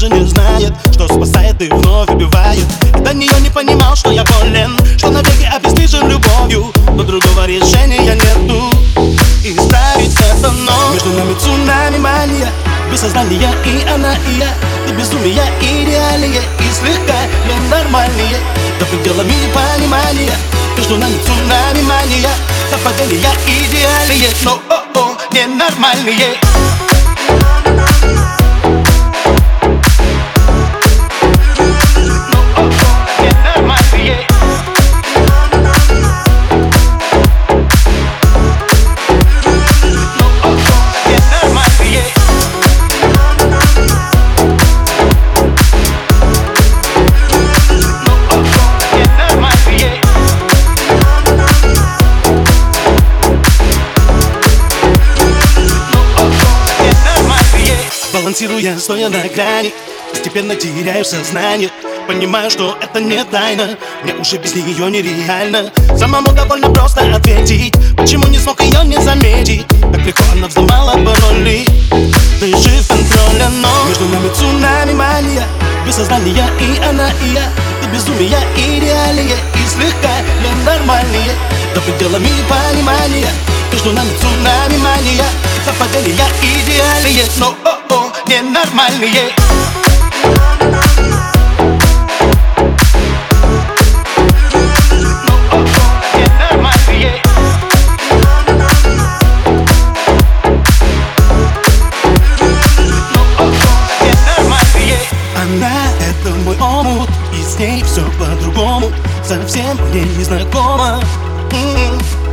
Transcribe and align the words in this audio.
даже 0.00 0.14
не 0.14 0.24
знает, 0.28 0.72
что 0.92 1.08
спасает 1.08 1.60
и 1.60 1.68
вновь 1.68 2.08
убивает. 2.10 2.64
И 2.96 3.00
до 3.00 3.12
нее 3.12 3.32
не 3.40 3.50
понимал, 3.50 3.96
что 3.96 4.12
я 4.12 4.22
болен 4.22 4.76
Что 4.96 5.10
навеки 5.10 5.44
обездвижен 5.44 6.08
любовью 6.08 6.72
Но 6.94 7.02
другого 7.02 7.46
решения 7.46 8.14
нету. 8.14 8.70
Исправить 9.42 10.14
это, 10.14 10.52
но 10.52 10.92
Между 10.92 11.10
нами 11.10 11.34
цунами 11.40 11.98
мания 11.98 12.48
Без 12.92 13.00
сознания 13.00 13.50
и 13.64 13.88
она, 13.88 14.14
и 14.14 14.38
я 14.38 14.48
И 14.88 14.92
безумие, 14.92 15.42
и 15.60 15.86
реалии 15.86 16.42
И 16.60 16.72
слегка 16.72 17.18
ненормальные. 17.48 18.36
До 18.78 18.86
пределами 18.86 19.34
понимания 19.52 20.36
Между 20.76 20.96
нами 20.96 21.14
цунами 21.24 21.82
мания 21.82 22.30
Совпадения 22.70 23.32
идеальные 23.46 24.30
Но 24.44 24.60
о-о, 24.68 25.16
ненормальные 25.32 26.38
Балансируя, 58.28 58.78
стоя 58.78 59.08
на 59.08 59.26
грани 59.26 59.72
Постепенно 60.10 60.54
теряю 60.54 61.02
сознание. 61.02 61.70
Понимаю, 62.06 62.50
что 62.50 62.76
это 62.78 63.00
не 63.00 63.24
тайна 63.24 63.70
Мне 64.04 64.12
уже 64.16 64.36
без 64.36 64.54
нее 64.54 64.90
нереально. 64.90 65.72
Самому 65.96 66.32
довольно 66.32 66.68
просто 66.70 67.00
ответить 67.16 67.72
Почему 67.96 68.26
не 68.26 68.38
смог 68.38 68.60
ее 68.60 68.84
не 68.84 69.00
заметить? 69.00 69.66
Так 69.80 70.04
легко 70.04 70.22
она 70.34 70.46
взломала 70.46 70.92
пароли 70.92 71.64
Держи 72.38 72.82
в 72.82 72.88
контроле, 72.88 73.48
но 73.62 73.88
Между 73.88 74.04
нами 74.04 74.28
цунами 74.34 74.92
мания. 74.92 75.46
Без 75.86 75.94
сознания 75.94 76.44
и 76.60 76.84
она, 76.84 77.08
и 77.24 77.32
я 77.32 77.50
И 77.82 77.86
безумие, 77.94 78.38
и 78.58 78.80
реалии. 78.80 79.36
И 79.54 79.68
слегка 79.70 80.12
ненормальные 80.44 81.30
До 81.74 81.80
пределами 81.80 82.28
понимания. 82.46 83.32
Между 83.72 83.92
нами 83.92 84.10
цунами 84.20 84.76
мания 84.82 85.24
Совпадения 85.64 86.26
идеальные 86.42 87.24
Но 87.38 87.54
о-о, 87.64 87.77
ненормальные 88.28 89.32
Она— 105.34 105.70
это 106.00 106.34
мой 106.44 106.56
омут 106.58 107.08
И 107.32 107.42
с 107.42 107.58
ней 107.58 107.82
все 107.82 108.02
по-другому. 108.18 108.92
Совсем 109.24 109.78
мне 109.90 110.02
не 110.02 110.24
знакомо. 110.24 111.00
М-м. 111.52 112.27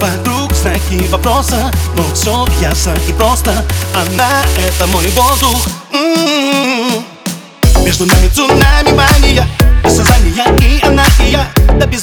Вокруг 0.00 0.52
знаки 0.54 1.06
вопроса. 1.08 1.70
Но 1.96 2.04
все 2.14 2.46
ясно 2.60 2.94
и 3.08 3.12
просто 3.12 3.64
Она— 3.94 4.42
это 4.58 4.86
мой 4.88 5.06
воздух. 5.08 5.66
М-м. 5.92 7.04
Между 7.84 8.06
нами 8.06 8.28
цунами 8.28 8.90
мания 8.92 9.46
Без 9.84 9.96
сознания 9.96 10.44
и 10.60 10.84
она, 10.84 11.04
и 11.20 11.30
я 11.30 11.46
Да 11.78 11.86
без 11.86 12.00